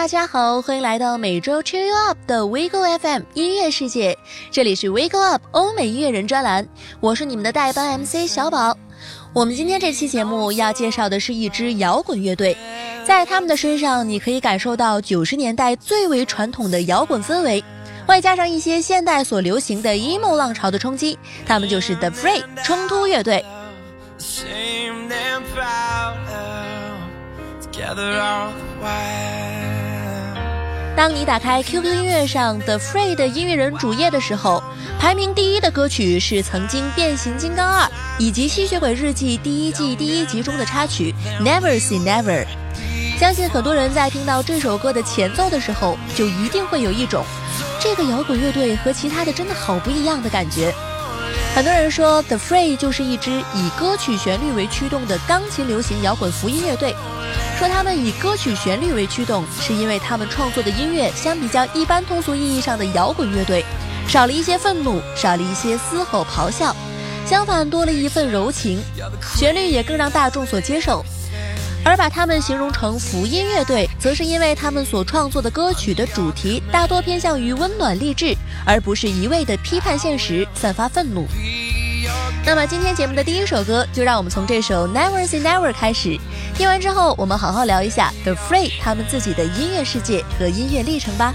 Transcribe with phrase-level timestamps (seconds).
[0.00, 4.16] 大家好，欢迎来到每周 Cheer You Up 的 Wiggle FM 音乐世界，
[4.50, 6.66] 这里是 Wiggle Up 欧美音乐人专栏，
[7.00, 8.74] 我是你们的代班 MC 小宝。
[9.34, 12.56] 我们今天这期节目要介绍的是一支摇滚乐队，
[13.04, 17.62] 在他们的身上你可以感受到九十年代最为传统的摇滚氛围，
[18.06, 23.44] 外加上一些现代所流行的 emo 浪潮的冲击，他们就是 The Free 冲突乐队。
[30.96, 34.62] 当你打开 QQ 音乐上的 Free 的音乐人主页的时候，
[34.98, 37.86] 排名第一的歌曲是曾经《变形金刚二》
[38.18, 42.44] 以及《吸血鬼日记》第一季第一集中的插曲《Never Say Never》。
[43.18, 47.24] 相信很多人在听到这首歌的前奏的时候，就一定会有一种
[47.80, 50.74] 这个摇滚乐队和其他的真的好不一样的感觉。
[51.54, 56.94] 很多人说 The Free 就是一支以歌曲旋律为驱动的钢琴流行摇滚福音乐队。
[57.58, 63.62] 说他们以歌曲旋律为驱动，是因为他们创作的音乐相比较一般通俗意义上的摇滚乐队，
[64.08, 66.74] 少了一些愤怒，少了一些嘶吼咆哮，
[67.26, 68.80] 相反多了一份柔情，
[69.36, 71.04] 旋律也更让大众所接受。
[71.84, 81.26] 而把他们形容成福音乐队，则是因为他们所创作的歌曲的主题大多偏向于温暖励志，而不是一味的批判现实、散发愤怒。
[82.44, 86.18] 那么今天节目的第一首歌，就让我们从这首 Never Say Never 开始。
[86.54, 91.34] 听完之后，我们好好聊一下 The Free 他们自己的音乐世界和音乐历程吧。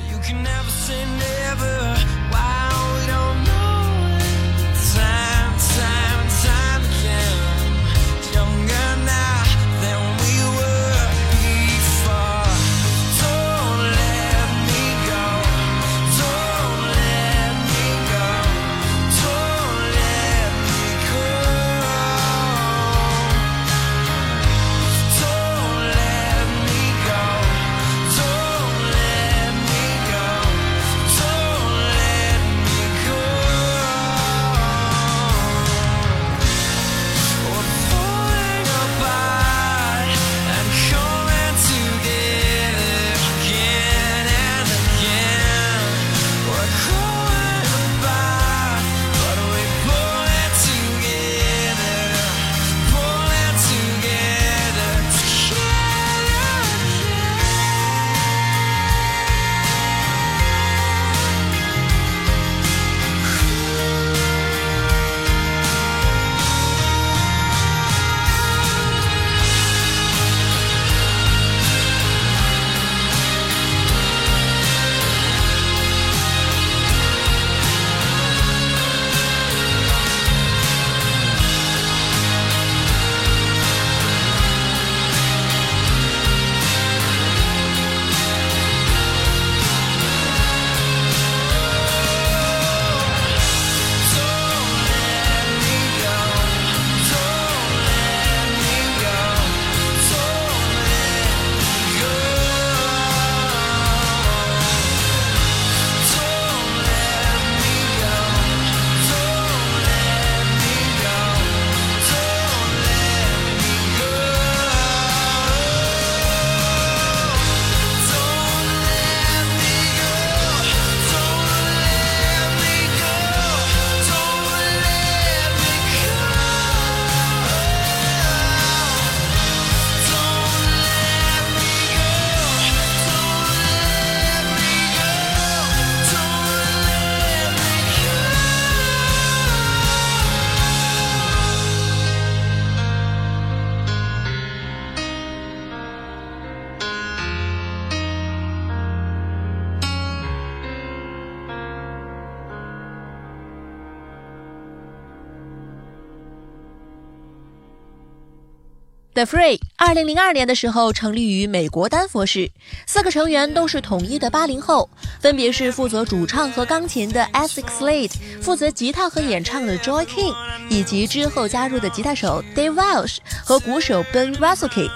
[159.16, 162.52] The Free 二零零二年的时候成立于美国丹佛市，
[162.86, 164.90] 四个成员都是统一的八零后，
[165.22, 170.36] 分别是负责主唱和钢琴的 Alex Slade，负责吉他和演唱的 Joy King，
[170.70, 174.92] 以及之后加入的吉他手 Dave Welsh 和鼓手 Ben Rasuki。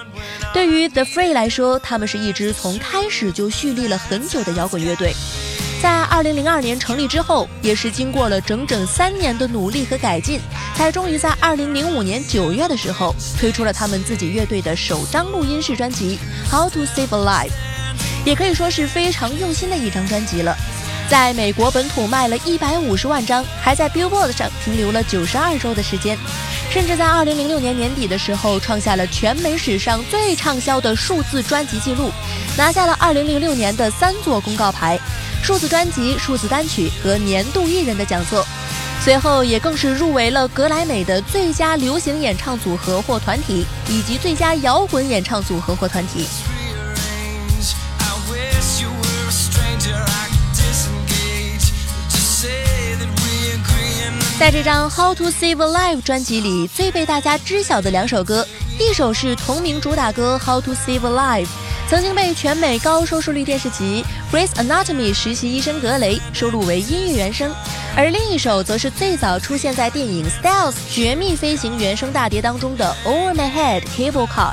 [0.53, 5.13] 对于 The Free 来说，他们是一支从开始就蓄力了很久的摇滚乐队。
[5.81, 10.41] 在二零零二年成立之后，也是经过了整整三年的努力和改进，
[10.75, 16.19] 才终于在二零零五年九月的时候推出了他们自己乐队的首张录音室专辑
[16.51, 17.49] 《How to Save a Life》，
[18.25, 20.53] 也可以说是非常用心的一张专辑了。
[21.07, 26.17] 在美国本土卖了一百五十万张，还在 Billboard 上停留了九十二周的时间。
[26.71, 32.11] 甚至在二零零六年年底的时候，创下了全美史上最畅销的数字专辑记录，
[32.55, 34.99] 拿下了二零零六年的三座公告牌：
[35.41, 38.45] 数字专辑、数字单曲和年度艺人的奖座。
[39.01, 46.27] 随后也更是入围了格莱美的最佳流行演唱组合或团体，以及最佳摇滚演唱组合或团体。
[54.39, 58.47] 在这张《How to Save a Life》专辑里，最被大家知晓的两首歌，
[58.79, 61.45] 一首是同名主打歌《How to Save a Life》，
[61.89, 64.01] 曾经被全美高收视率电视剧
[64.33, 67.53] 《Grey's Anatomy》实习医生格雷收录为音乐原声，
[67.97, 74.51] 而另一首则是最早出现在电影《Stealth 绝密飞行》原声大碟当中的《Over My Head Cable Car》。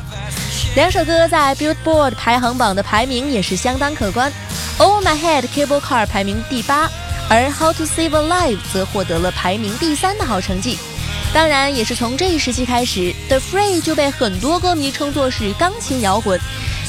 [0.75, 4.33] 两首歌在 Billboard 排行榜的排名也是相当可观，
[4.83, 6.91] 《Over My Head Cable Car》排名第八。
[7.29, 10.79] 而《How to Save a Life》则获得了排名第三的好成绩。
[11.35, 16.41] 当然，也是从这一时期开始，The Free 就被很多歌迷称作是钢琴摇滚。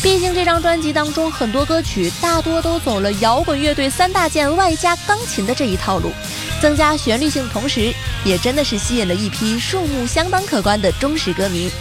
[0.02, 6.12] 毕竟这张专辑当中很多歌曲大多都走了摇滚乐队三大件外加钢琴的这一套路，
[6.62, 7.92] 增加旋律性的同时，
[8.24, 11.72] 也真的是吸引了一批数目相当可观的忠实歌迷。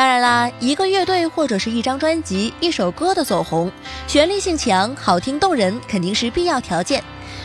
[0.00, 3.70] 当然啦，一个乐队或者是一张专辑、一首歌的走红，
[4.06, 7.04] 旋律性强、好听动人肯定是必要条件。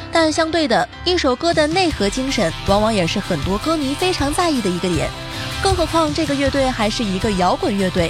[0.10, 5.10] 但相对的，一首歌的内核精神，往往也是很多歌迷非常在意的一个点。
[5.62, 8.10] 更何况这个乐队还是一个摇滚乐队，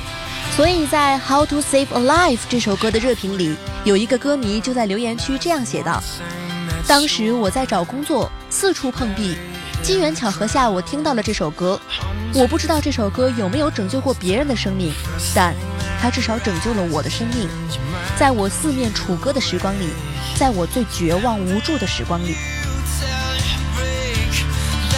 [0.56, 6.04] 所以在《How to Save a Life》这首歌的热评里，有一个歌迷就在留言区这样写道
[6.86, 9.36] ：“当时我在找工作，四处碰壁。”
[9.86, 11.80] 机缘巧合下，我听到了这首歌。
[12.34, 14.92] 我不知道这首歌有没有拯救过别人的生命，
[15.36, 15.54] 但
[16.02, 17.48] 它至少拯救了我的生命。
[18.18, 19.90] 在我四面楚歌的时光里，
[20.40, 22.36] 在我最绝望无助的时光里。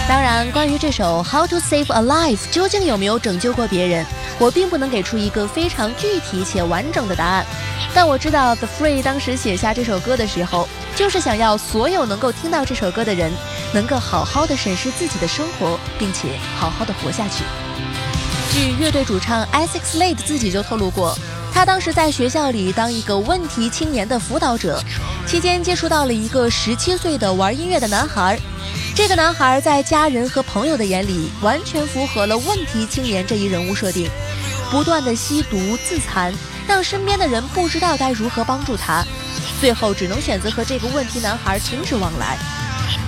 [0.08, 4.06] 当然，关于这首《How to Save a Life》究竟有没有拯救过别人，
[4.40, 7.46] 我并不能给出一个非常具体且完整的答案。
[7.94, 13.34] 但我知道，The Free 当时写下这首歌的时候，就是想要所有能够听到这首歌的人。
[13.74, 17.44] 能够好好的审视自己的生活，并且好好的活下去。
[18.52, 21.18] 据乐队主唱 Isaac Slade 自己就透露过，
[21.54, 24.82] 他当时在学校里当一个问题青年的辅导者，
[25.28, 28.40] 期间接触到了一个十七岁的玩音乐的男孩。
[28.96, 34.10] 这个男孩在家人和朋友的眼里，完全符合了问题青年这一人物设定，
[34.72, 36.34] 不断的吸毒自残，
[36.68, 39.06] 让身边的人不知道该如何帮助他，
[39.62, 42.40] 最后只能选择和这个问题男孩停止往来。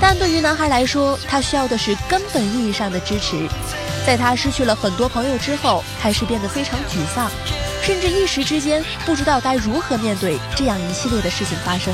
[0.01, 3.47] 但对于男孩来说，他需要的是根本意义上的支持。
[4.07, 7.29] 在他失去了很多朋友之后，开始变得非常沮丧，
[7.81, 11.93] 甚至一时之间不知道该如何面对这样一系列的事情发生。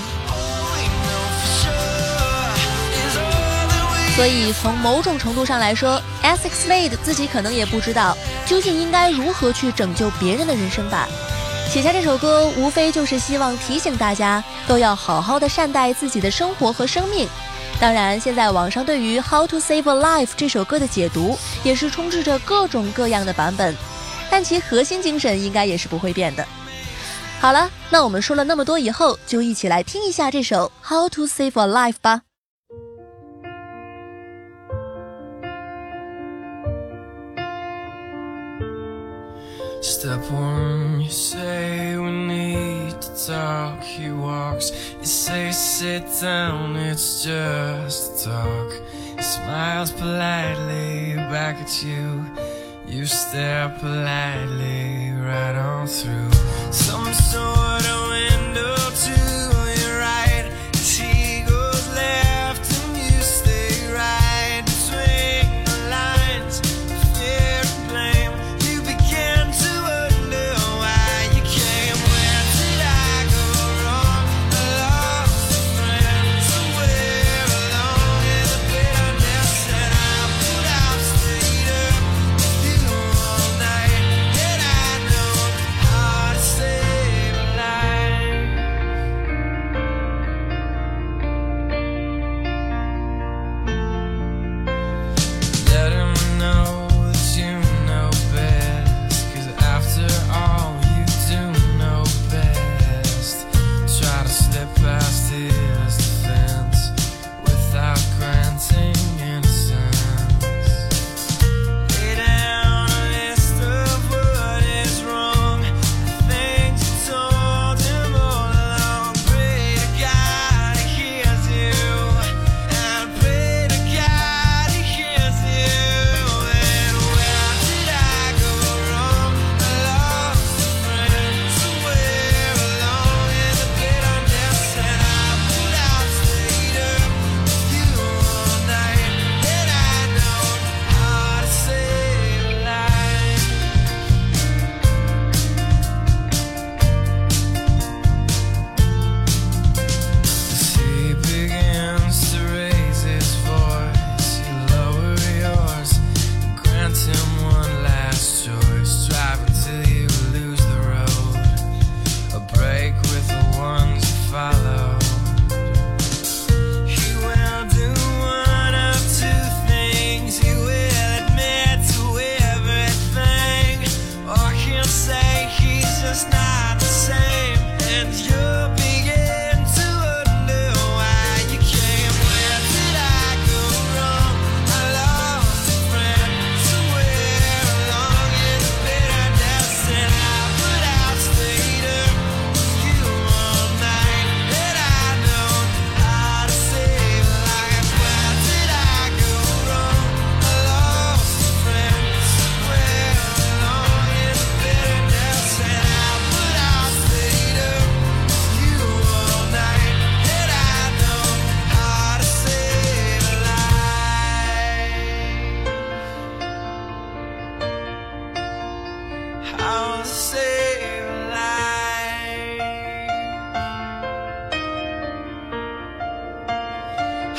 [4.15, 11.05] 所以，从某种程度上来说，Essex Slade 自己可能也不知道究竟应该如何去拯救别人的人生吧。
[11.67, 17.27] 写下这首歌，无非就是希望提醒大家都要好好的善待自己的生活和生命。
[17.79, 23.75] 当然，现在网上对于《How to Save a Life》这首歌的解读也是充斥着各种各样的版本，
[24.31, 26.45] 但其核心精神应该也是不会变的。
[27.39, 32.21] 好了，那我们说了那么多以后，就一起来听一下这首《How to Save a Life》吧。
[39.83, 42.24] Step one, you say when
[43.27, 43.81] talk.
[43.81, 48.71] He walks, you say sit down, it's just talk.
[49.15, 52.25] He smiles politely back at you.
[52.87, 56.31] You stare politely right on through
[56.71, 59.24] some sort of window to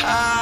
[0.05, 0.36] 二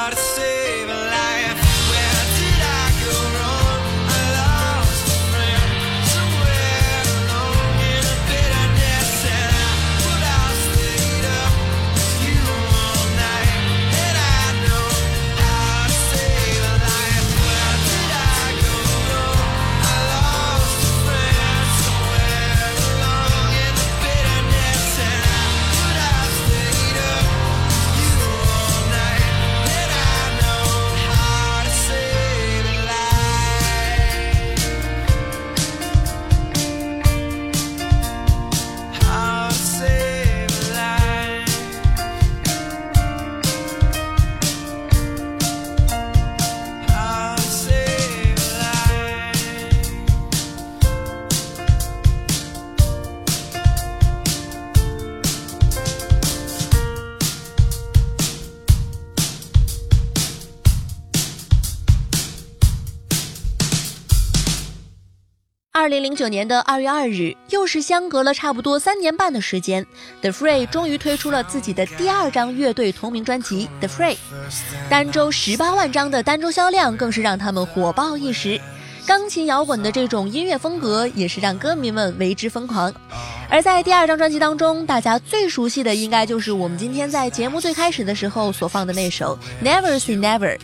[66.05, 69.83] 零九年的二月二日，又是相隔了差不多三年半的时间
[70.21, 74.13] ，The Free 终于推出了自己的第二张乐队同名专辑《The Free》，
[74.87, 78.61] 单周十八万张的单周销量更是让他们火爆一时。
[79.07, 82.93] 钢琴摇滚的这种音乐风格也是让歌迷们为之疯狂。
[83.49, 90.57] 而在第二张专辑当中，大家最熟悉的应该就是我们今天在节目最开始的时候所放的那首《Never Say Never》。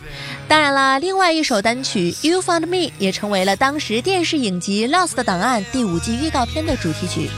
[0.48, 7.30] 当然啦，另外一首单曲《You Found Me》也成为了当时电视影集《Lost 档案》第五季预告片的主题曲。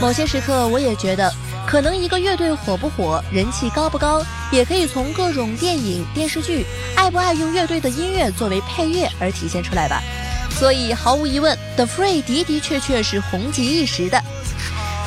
[0.00, 1.32] 某些时刻，我也觉得，
[1.66, 10.02] 可能一个乐队火不火、人气高不高，也可以从各种电影、电视剧爱不爱用乐队的音乐作为配乐而体现出来吧。
[10.50, 14.20] 所以，毫无疑问，The Free 的的确确是红极一时的。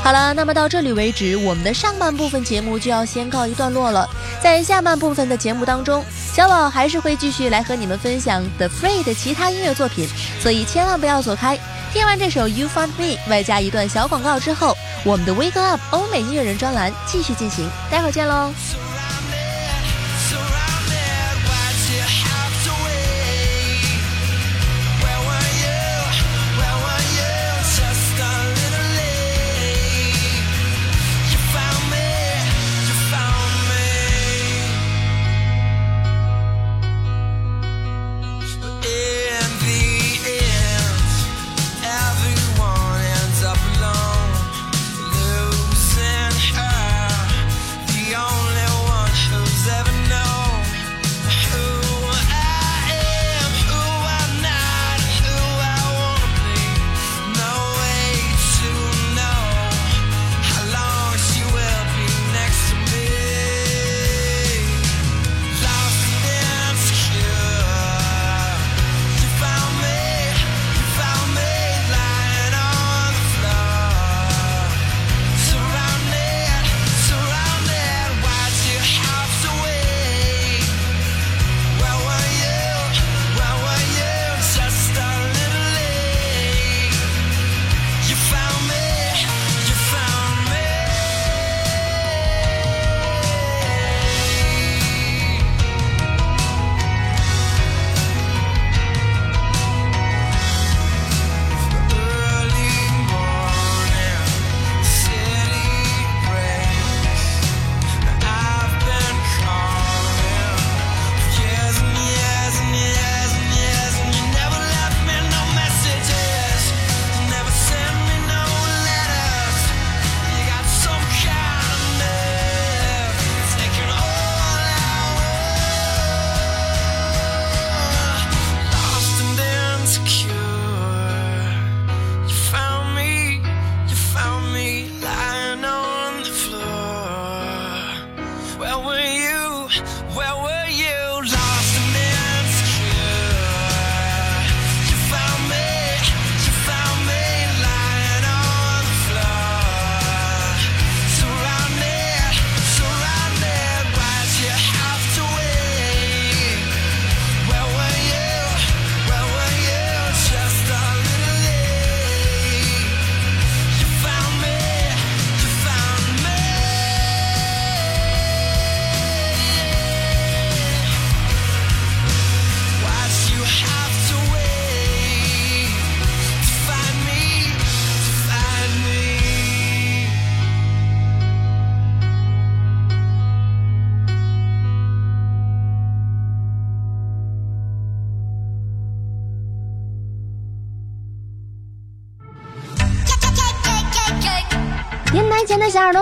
[0.06, 4.08] 好了，那么到这里为止，我们的上半部分节目就要先告一段落了。
[4.40, 10.08] 在下半部分的节目当中，小宝还是会继续来和你们分享 The Free 的其他音乐作品，
[10.40, 11.58] 所以千万不要走开。
[11.92, 18.54] 听完这首 You Found Me，外加一段小广告之后，我们的 Wake Up 欧美音乐人专栏继续进行，待会儿见喽。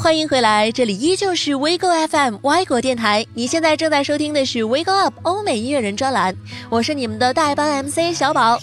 [0.00, 3.26] 欢迎回来，这里依旧是 WeGo FM 外国电台。
[3.34, 6.34] 你现在正在收听的是 WeGo Up 欧美音乐人专栏，
[6.70, 8.58] 我是你们的代班 MC 小宝。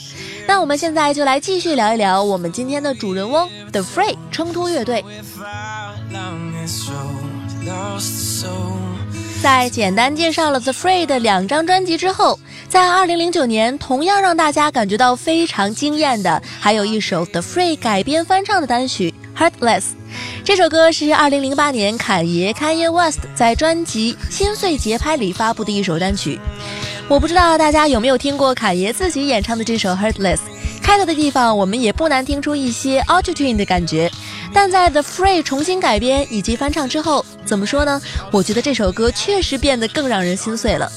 [0.48, 5.06] 那我们现在就来继续聊一聊我们今天的主人翁 The Free 冲突乐队。
[9.42, 19.82] 在简单介绍了 The Free 的两张专辑之后，在2009年同样让大家感觉到非常惊艳的，还有一首 The Free 改编翻唱的单曲《Heartless》。
[20.44, 26.40] 这首歌是2008年侃爷 Kanye West 在专辑《心碎节拍》里发布的一首单曲。
[27.08, 30.38] 我不知道大家有没有听过侃爷自己演唱的这首《Heartless》。
[30.88, 34.10] 开头的地方我们也不难听出一些 auto tune 的感觉，
[34.54, 38.02] 但在 The Free 重新改编以及翻唱之后，怎么说呢？
[38.32, 40.90] 我觉得这首歌确实变得更让人心碎了。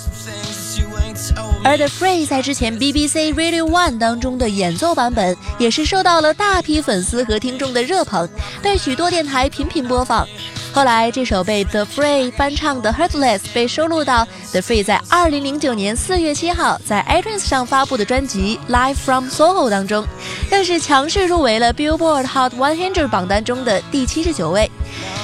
[1.64, 8.28] 而 The Free 在之前 BBC Radio One 当中的演奏版本，也是受到了大批粉丝和听众的热捧，
[8.62, 10.24] 被许多电台频频播放。
[10.72, 20.06] 后来，这首被 The Free 翻唱的《Heartless》被收录到 The Free 在2009年4月7号在 iTunes 上发布的专辑《Live from Soho》当中，
[20.48, 24.70] 更是强势入围了 Billboard Hot 100榜单中的第七十九位。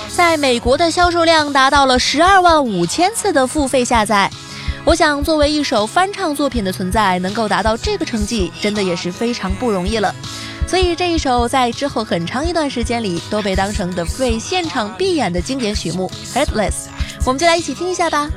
[0.08, 4.28] 在美国的销售量达到了12万五千次的付费下载。
[4.84, 10.14] 我想，作为一首翻唱作品的存在，能够达到这个成绩，真的也是非常不容易了。
[10.66, 16.72] 所以这一首在之后很长一段时间里都被当成 The Free 现场必演的经典曲目《Heartless》，
[17.24, 18.30] 我们就来一起听一下吧。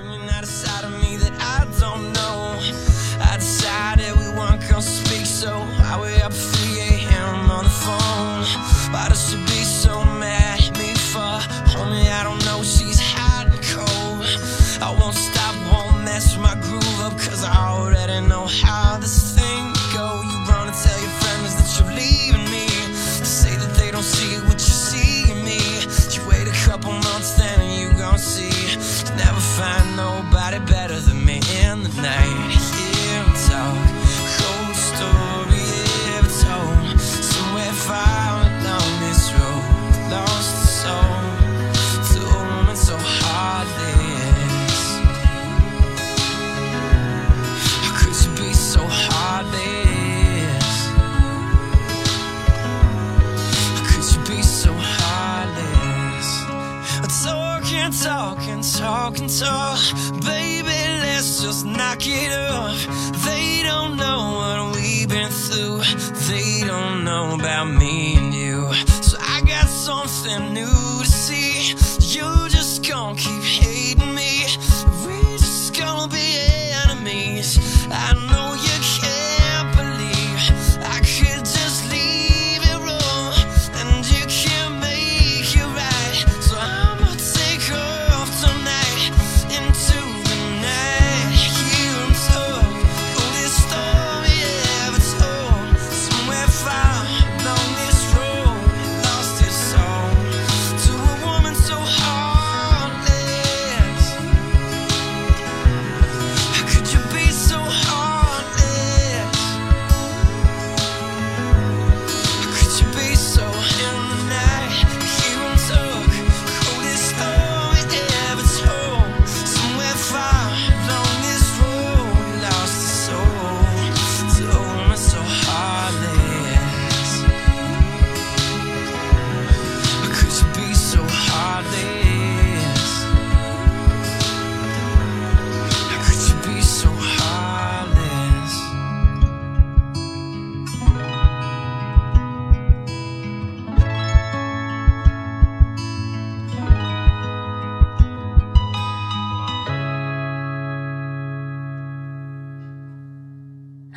[59.40, 59.74] So,
[60.20, 62.76] baby, let's just knock it off.
[63.24, 65.80] They don't know what we've been through.
[66.28, 68.74] They don't know about me and you.
[69.02, 70.49] So I got something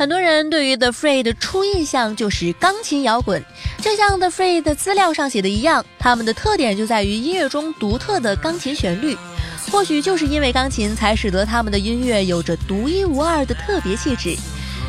[0.02, 3.40] 很多人对于 The Free 的初印象就是钢琴摇滚，
[3.80, 9.16] 就像 The Free 的资料上写的一样，他们的特点就在于音乐中独特的钢琴旋律。
[9.70, 14.36] 或许就是因为钢琴，才使得他们的音乐有着独一无二的特别气质。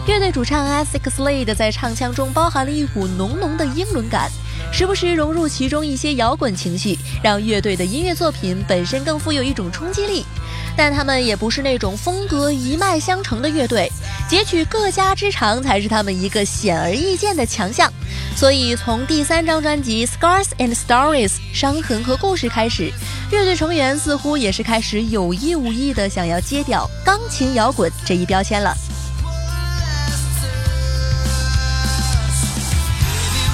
[0.08, 4.32] 乐队主唱 Alex Slade 在唱腔中包含了一股浓浓的英伦感，
[4.72, 10.26] 时不时融入其中一些摇滚情绪，让乐队的音乐作品本身更富有一种冲击力。
[10.76, 13.92] 但他们也不是那种风格一脉相承的乐队，
[14.28, 17.92] 截取各家之长才是他们一个显而易见的强项。
[18.36, 22.92] 所以从第三张专辑《Scars and Stories》伤痕和故事开始，
[23.32, 28.76] 乐队成员似乎也是开始有意无意的想要揭掉钢琴摇滚这一标签了。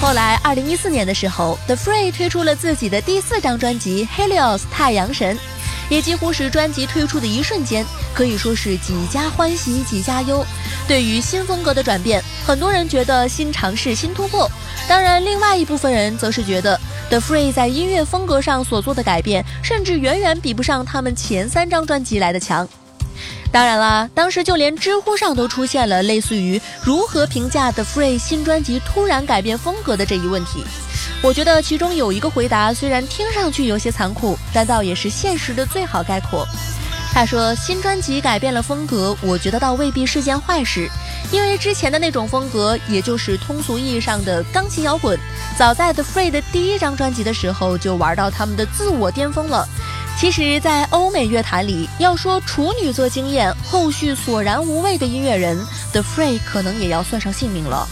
[0.02, 5.36] 后来，二零一四年的时候，The Free 推出了自己的第四张专辑《Helios 太阳神》。
[5.90, 10.46] 也几乎是专辑推出的一瞬间，可以说是几家欢喜几家忧。
[10.88, 14.50] 对于新风格的转变，很多人觉得新尝试、新突破。
[14.88, 22.68] 当然，另外一部分人则是觉得 The Free 在音乐风格上所做的改变，甚至远远比不上他们前三张专辑来的强。
[23.52, 30.64] 当然啦，当时就连知乎上都出现了类似于“如何评价 The Free 新专辑突然改变风格”的这一问题。
[31.22, 36.48] 我觉得其中有一个回答，虽然听上去有些残酷，但倒也是现实的最好概括。
[37.12, 40.88] 他说：“新专辑改变了风格，我觉得倒未必是件坏事，
[41.32, 45.20] 因为之前的那种风格，也就是通俗意义上的钢琴摇滚，
[45.58, 49.68] 早在 The Free 的第一张专辑的时候就玩到他们的自我巅峰了。
[50.18, 55.58] 其实，在欧美乐坛里，要说处女座经验，后续索然无味的音乐人
[55.92, 57.88] ，The Free 可能也要算上姓名了。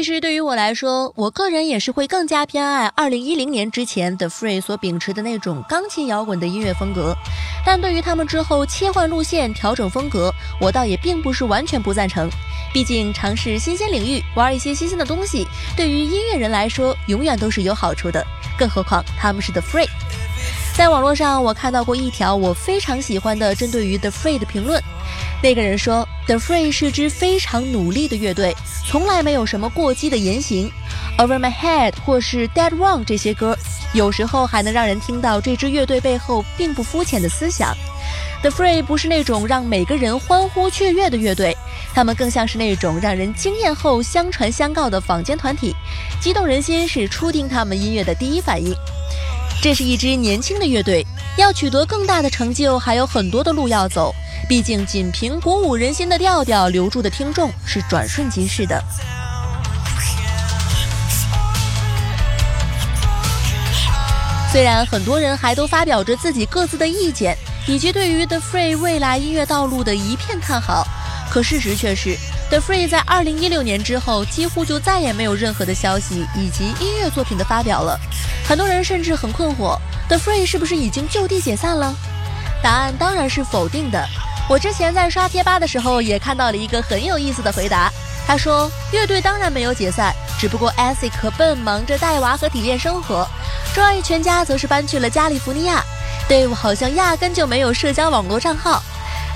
[0.00, 7.14] 其实对于我来说，我个人也是会更加偏爱二零一零年之前的 Free 所秉持的那种钢琴摇滚的音乐风格。
[7.66, 12.30] 但对于他们之后切换路线、调整风格，我倒也并不是完全不赞成。
[12.72, 18.26] 毕竟尝试新鲜领域、玩一些新鲜的东西，对于音乐人来说永远都是有好处的。
[18.58, 19.86] 更何况他们是 The Free。
[20.76, 24.82] 在网络上，我看到过一条我非常喜欢的针对于 The Free 的评论。
[25.42, 28.56] 那个人说，The Free 是支非常努力的乐队，
[28.86, 30.70] 从来没有什么过激的言行。
[31.18, 33.58] Over My Head 或是 Dead Wrong 这些歌，
[33.92, 37.76] 有时候还能让人听到这支乐队背后并不肤浅的思想。
[38.40, 41.54] The Free 不是那种让每个人欢呼雀跃的乐队，
[41.92, 45.74] 他们更像是那种让人惊艳后相传相告的坊间团体，
[46.22, 48.74] 激动人心是初听他们音乐的第一反应。
[49.62, 54.14] 这是一支年轻的乐队，要取得更大的成就，还有很多的路要走。
[54.48, 58.82] 毕竟，仅凭鼓舞人心的调调留住的听众是转瞬即逝的。
[64.50, 67.36] 虽然很多人还都发表着自己各自的意见，
[67.68, 70.88] 以及对于 The Free 未来音乐道路的一片看好，
[71.30, 72.16] 可事实却是
[72.50, 77.98] ，The Free 在2016年之后几乎就再也没有任何的消息以及音乐作品的发表了。
[78.46, 81.94] 很多人甚至很困惑，The Free 是不是已经就地解散了？
[82.62, 84.04] 答案当然是否定的。
[84.48, 87.90] 我之前在刷贴吧的时候也看到了一个很有意思的回答，
[88.26, 93.26] 他说乐队当然没有解散，只不过 a s i c 和 Ben 忙着带娃和体验生活
[93.76, 95.84] ，Joy 全家则是搬去了加利福尼亚
[96.28, 98.82] ，Dave 好像压根就没有社交网络账号，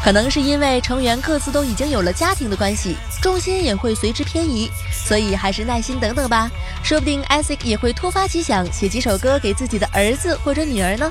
[0.05, 6.51] 可能是因为成员各自都已经有了家庭的关系，重心也会随之偏移，所以还是耐心等等吧，
[6.83, 11.11] 说不定 a s i c 也会突发奇想写几首歌给自己的儿子或者女儿呢。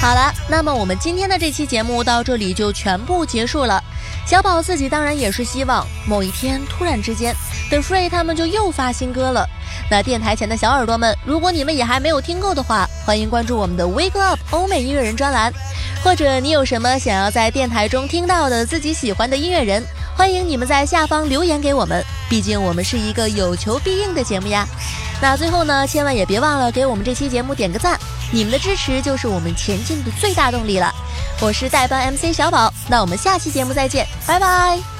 [0.00, 3.84] 好了，那么我们今天的这期节目到这里就全部结束了。
[4.24, 7.36] 小宝自己当然也是希望某一天突然之间
[7.68, 9.46] ，The Free 他们就又发新歌了。
[9.90, 15.52] 那电台前的小耳朵们，如果你们也还没有听够的话，欢迎关注我们的 Wake Up 欧美音乐人专栏，
[16.02, 19.84] 或者你有什么想要在电台中听到的自己喜欢的音乐人，
[20.16, 22.02] 欢迎你们在下方留言给我们。
[22.28, 24.66] 毕竟我们是一个有求必应的节目呀。
[25.20, 27.98] 那最后呢，千万也别忘了给我们这期节目点个赞，
[28.32, 30.92] 你们的支持就是我们前进的最大动力了。
[31.40, 34.93] 我是代班 MC 小宝，那我们下期节目再见，拜拜。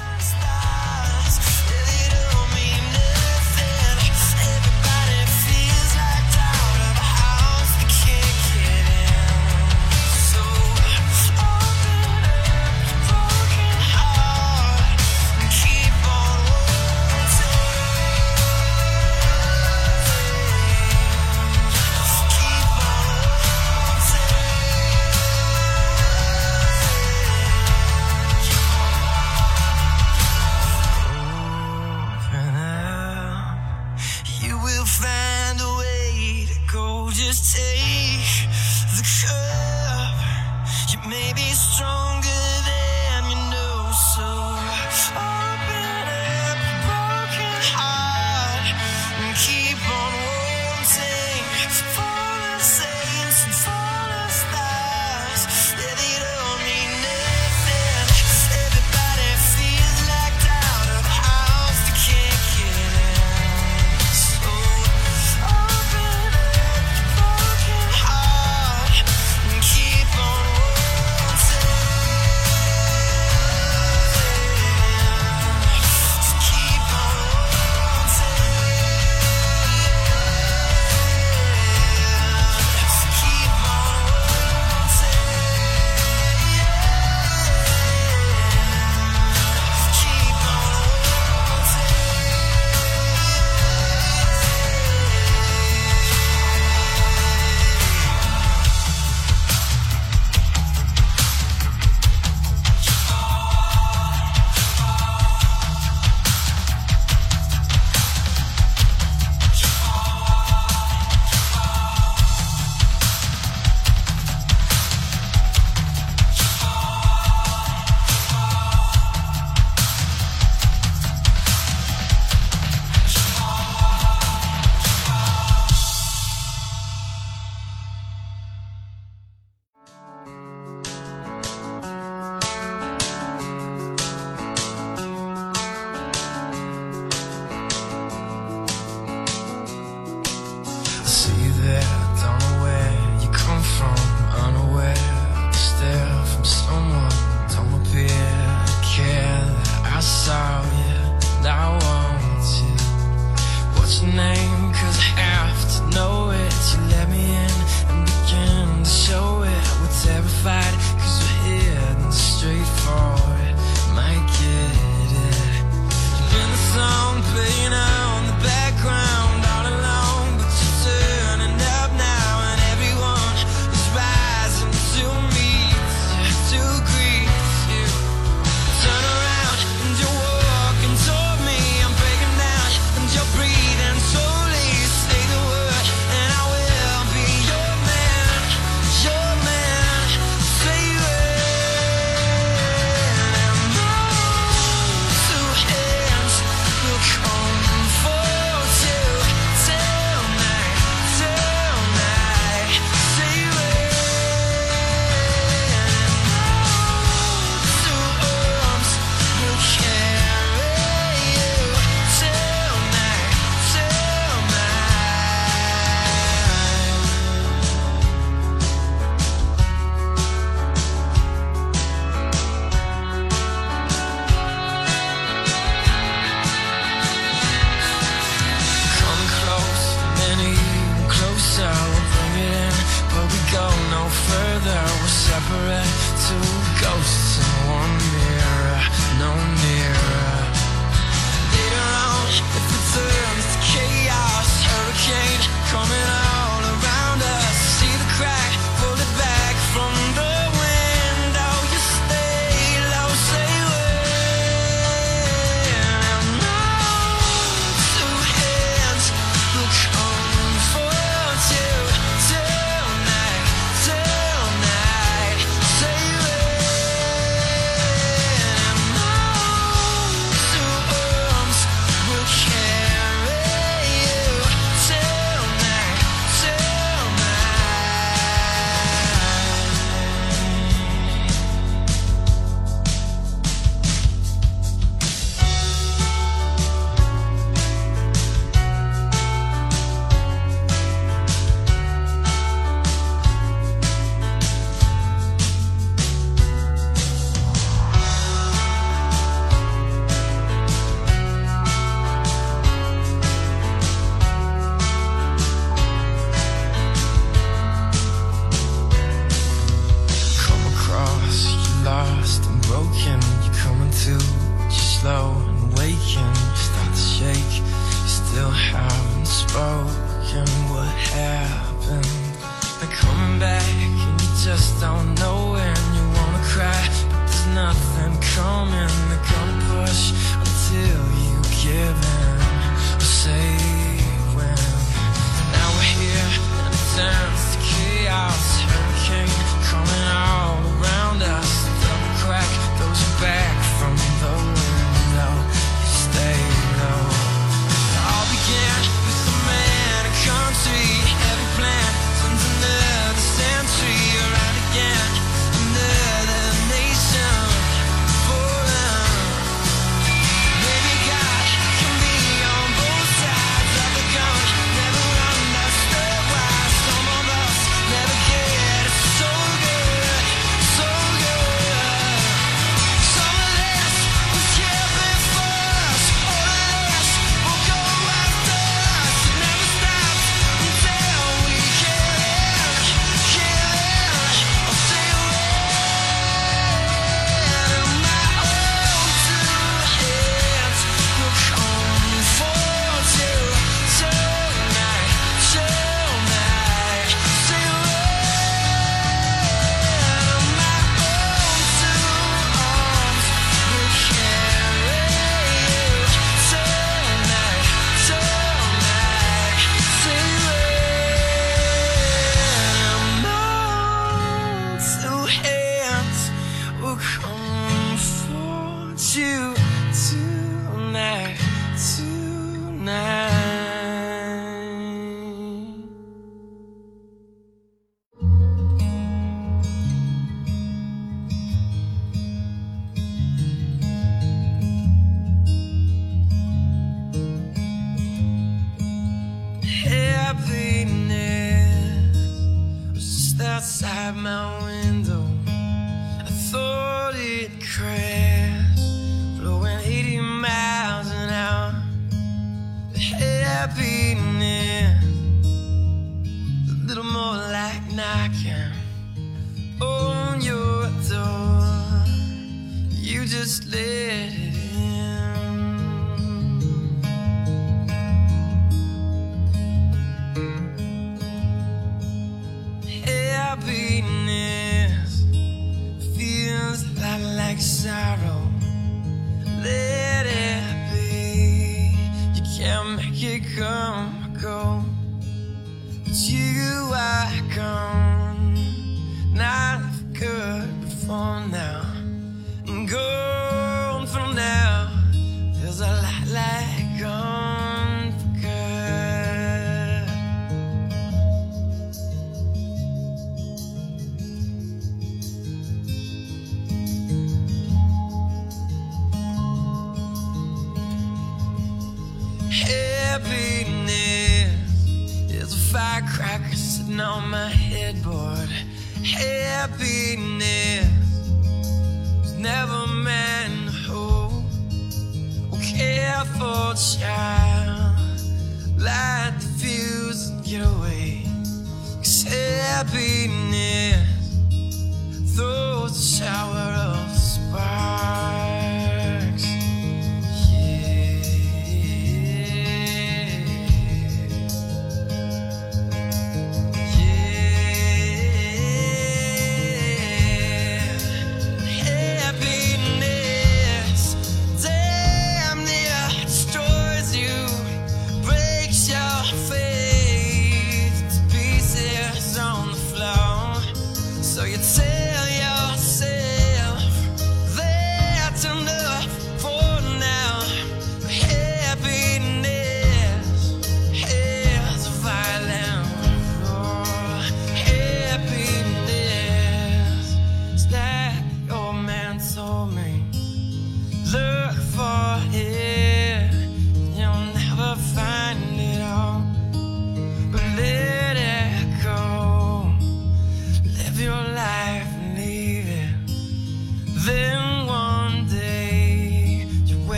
[535.97, 536.44] So.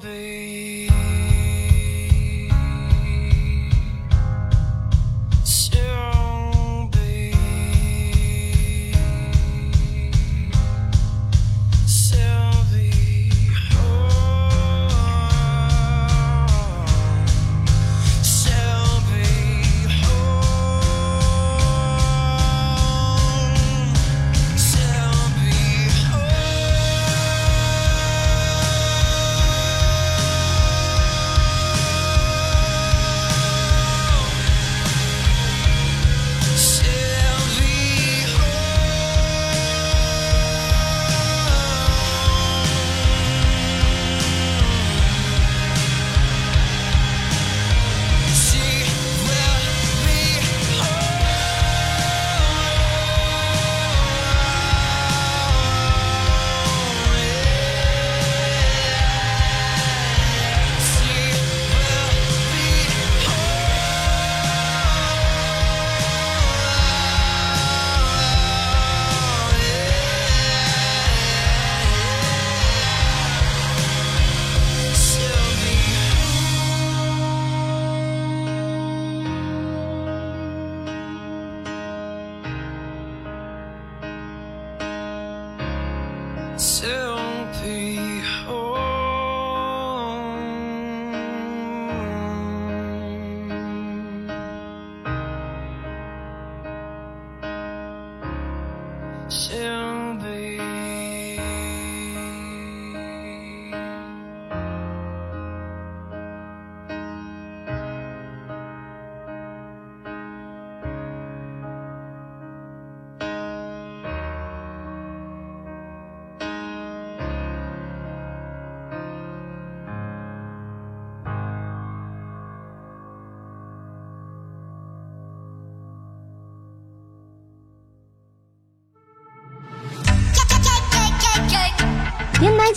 [0.00, 0.53] be